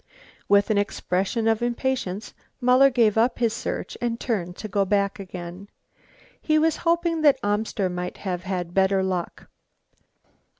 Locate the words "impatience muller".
1.61-2.89